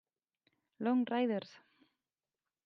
[0.79, 1.51] Long Riders!